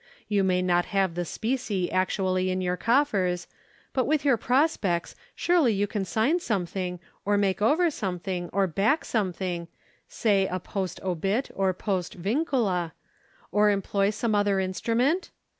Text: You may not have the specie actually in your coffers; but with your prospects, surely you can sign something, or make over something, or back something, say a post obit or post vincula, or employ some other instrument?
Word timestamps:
You 0.27 0.43
may 0.43 0.63
not 0.63 0.85
have 0.85 1.13
the 1.13 1.25
specie 1.25 1.91
actually 1.91 2.49
in 2.49 2.59
your 2.59 2.75
coffers; 2.75 3.45
but 3.93 4.05
with 4.07 4.25
your 4.25 4.35
prospects, 4.35 5.15
surely 5.35 5.73
you 5.75 5.85
can 5.85 6.05
sign 6.05 6.39
something, 6.39 6.99
or 7.23 7.37
make 7.37 7.61
over 7.61 7.91
something, 7.91 8.49
or 8.51 8.65
back 8.65 9.05
something, 9.05 9.67
say 10.07 10.47
a 10.47 10.59
post 10.59 10.99
obit 11.03 11.51
or 11.53 11.71
post 11.75 12.15
vincula, 12.19 12.93
or 13.51 13.69
employ 13.69 14.09
some 14.09 14.33
other 14.33 14.59
instrument? 14.59 15.29